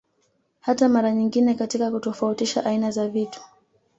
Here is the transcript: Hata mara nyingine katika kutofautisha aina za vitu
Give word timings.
Hata 0.59 0.89
mara 0.89 1.11
nyingine 1.11 1.53
katika 1.55 1.91
kutofautisha 1.91 2.65
aina 2.65 2.91
za 2.91 3.07
vitu 3.07 3.41